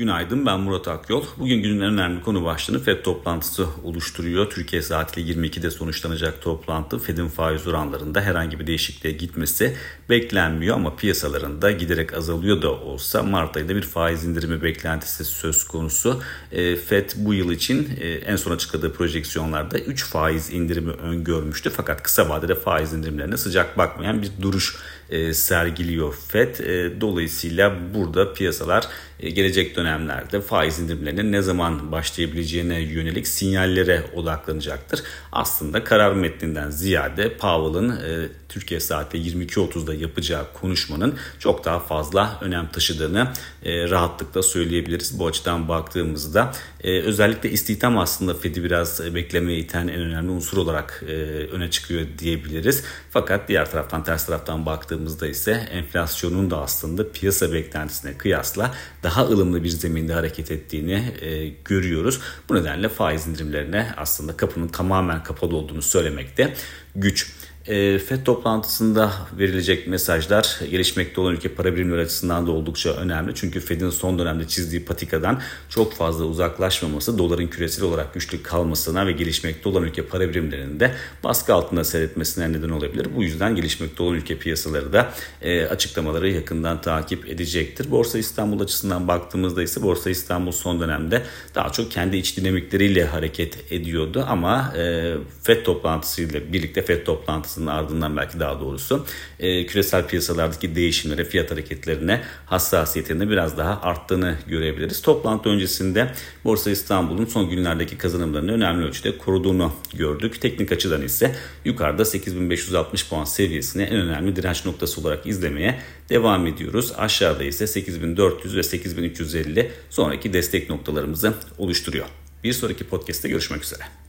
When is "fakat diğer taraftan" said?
53.10-54.04